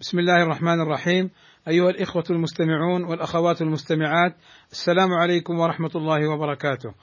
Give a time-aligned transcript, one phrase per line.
[0.00, 1.30] بسم الله الرحمن الرحيم
[1.68, 4.36] أيها الإخوة المستمعون والأخوات المستمعات
[4.72, 6.94] السلام عليكم ورحمة الله وبركاته.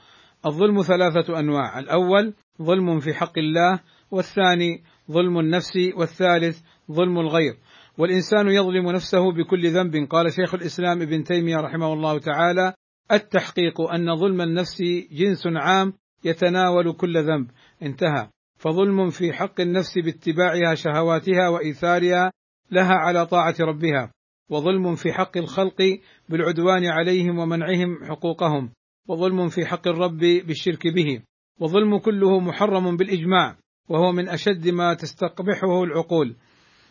[0.46, 3.80] الظلم ثلاثة أنواع، الأول ظلم في حق الله،
[4.10, 6.60] والثاني ظلم النفس، والثالث
[6.92, 7.58] ظلم الغير.
[7.98, 12.74] والإنسان يظلم نفسه بكل ذنب، قال شيخ الإسلام ابن تيمية رحمه الله تعالى:
[13.12, 14.82] التحقيق أن ظلم النفس
[15.12, 15.92] جنس عام
[16.24, 17.50] يتناول كل ذنب،
[17.82, 18.28] انتهى.
[18.58, 22.32] فظلم في حق النفس باتباعها شهواتها وإيثارها
[22.70, 24.12] لها على طاعة ربها
[24.50, 25.98] وظلم في حق الخلق
[26.28, 28.70] بالعدوان عليهم ومنعهم حقوقهم
[29.08, 31.22] وظلم في حق الرب بالشرك به
[31.60, 33.56] وظلم كله محرم بالإجماع
[33.88, 36.36] وهو من أشد ما تستقبحه العقول.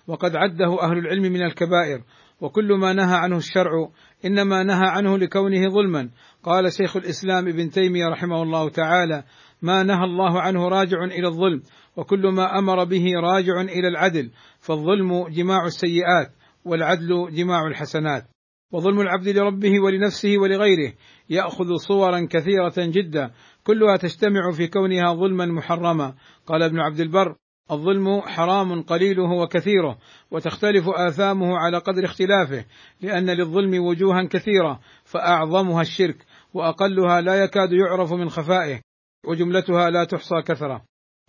[0.07, 2.03] وقد عده أهل العلم من الكبائر
[2.41, 3.89] وكل ما نهى عنه الشرع
[4.26, 6.09] إنما نهى عنه لكونه ظلما.
[6.43, 9.23] قال شيخ الإسلام ابن تيمية رحمه الله تعالى
[9.65, 11.61] ما نهى الله عنه راجع إلى الظلم
[11.97, 16.31] وكل ما أمر به راجع إلى العدل فالظلم جماع السيئات
[16.65, 18.23] والعدل جماع الحسنات.
[18.71, 20.93] وظلم العبد لربه ولنفسه ولغيره
[21.29, 23.31] يأخذ صورا كثيرة جدا
[23.63, 26.15] كلها تجتمع في كونها ظلما محرما.
[26.47, 27.35] قال ابن عبد البر
[27.71, 29.97] الظلم حرام قليله وكثيره
[30.31, 32.65] وتختلف آثامه على قدر اختلافه
[33.01, 38.81] لأن للظلم وجوها كثيرة فأعظمها الشرك وأقلها لا يكاد يعرف من خفائه.
[39.27, 40.81] وجملتها لا تحصى كثرة.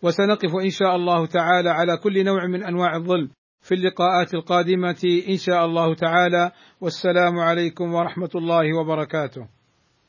[0.02, 3.30] وسنقف إن شاء الله تعالى على كل نوع من أنواع الظلم
[3.60, 6.50] في اللقاءات القادمة إن شاء الله تعالى.
[6.80, 9.55] والسلام عليكم ورحمة الله وبركاته.